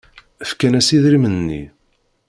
Fkan-as 0.49 0.89
idrimen-nni. 0.97 1.63